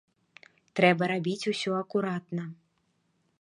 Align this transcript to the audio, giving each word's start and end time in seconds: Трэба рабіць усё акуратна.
Трэба 0.79 1.09
рабіць 1.11 1.49
усё 1.51 1.71
акуратна. 1.83 2.43